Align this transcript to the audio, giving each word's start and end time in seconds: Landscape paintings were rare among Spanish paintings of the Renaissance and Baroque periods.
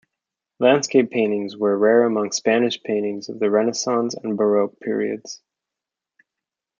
Landscape 0.59 1.11
paintings 1.11 1.55
were 1.55 1.77
rare 1.77 2.05
among 2.05 2.31
Spanish 2.31 2.81
paintings 2.81 3.29
of 3.29 3.37
the 3.37 3.51
Renaissance 3.51 4.15
and 4.15 4.35
Baroque 4.35 4.79
periods. 4.79 5.43